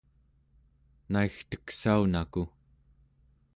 [1.11, 2.43] naigteksaunaku!